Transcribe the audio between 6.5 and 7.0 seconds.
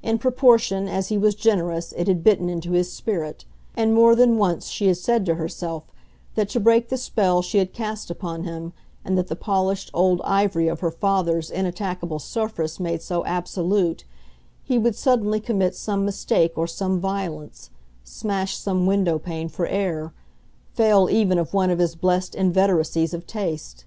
to break the